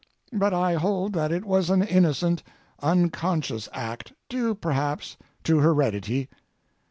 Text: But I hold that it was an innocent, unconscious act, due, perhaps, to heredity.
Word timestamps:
But 0.33 0.51
I 0.51 0.73
hold 0.73 1.13
that 1.13 1.31
it 1.31 1.45
was 1.45 1.69
an 1.69 1.83
innocent, 1.83 2.41
unconscious 2.81 3.69
act, 3.71 4.13
due, 4.29 4.55
perhaps, 4.55 5.15
to 5.43 5.59
heredity. 5.59 6.27